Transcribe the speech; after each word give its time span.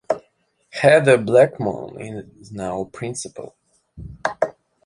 Heather 0.71 1.19
Blackmon 1.19 2.33
is 2.41 2.51
now 2.51 2.85
principal. 2.85 3.55